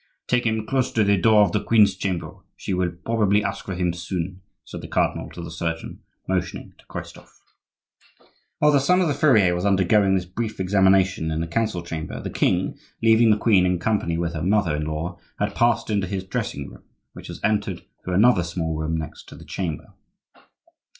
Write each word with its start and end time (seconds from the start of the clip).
"Take 0.25 0.47
him 0.47 0.65
close 0.65 0.91
to 0.93 1.03
the 1.03 1.15
door 1.15 1.43
of 1.43 1.51
the 1.51 1.63
queen's 1.63 1.95
chamber; 1.95 2.31
she 2.57 2.73
will 2.73 2.89
probably 3.05 3.43
ask 3.43 3.63
for 3.65 3.75
him 3.75 3.93
soon," 3.93 4.41
said 4.65 4.81
the 4.81 4.87
cardinal 4.87 5.29
to 5.29 5.43
the 5.43 5.51
surgeon, 5.51 5.99
motioning 6.27 6.73
to 6.79 6.85
Christophe. 6.87 7.39
While 8.57 8.71
the 8.71 8.79
son 8.79 9.01
of 9.01 9.07
the 9.07 9.13
furrier 9.13 9.53
was 9.53 9.63
undergoing 9.63 10.15
this 10.15 10.25
brief 10.25 10.59
examination 10.59 11.29
in 11.29 11.39
the 11.39 11.45
council 11.45 11.83
chamber, 11.83 12.19
the 12.19 12.31
king, 12.31 12.79
leaving 13.03 13.29
the 13.29 13.37
queen 13.37 13.63
in 13.63 13.77
company 13.77 14.17
with 14.17 14.33
her 14.33 14.41
mother 14.41 14.75
in 14.75 14.85
law, 14.85 15.19
had 15.37 15.53
passed 15.53 15.91
into 15.91 16.07
his 16.07 16.23
dressing 16.23 16.67
room, 16.71 16.81
which 17.13 17.29
was 17.29 17.39
entered 17.43 17.83
through 18.03 18.15
another 18.15 18.41
small 18.41 18.75
room 18.75 18.97
next 18.97 19.29
to 19.29 19.35
the 19.35 19.45
chamber. 19.45 19.93